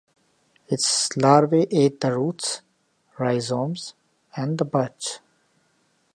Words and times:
Its 0.67 1.15
larvae 1.15 1.67
ate 1.69 2.01
the 2.01 2.17
roots, 2.17 2.63
rhizomes, 3.19 3.93
and 4.35 4.57
the 4.57 4.65
buds. 4.65 5.19